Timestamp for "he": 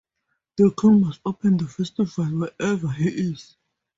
2.89-3.07